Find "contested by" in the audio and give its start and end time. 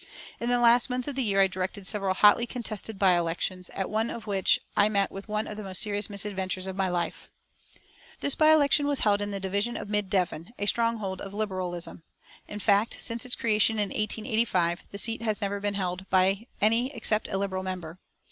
2.47-3.15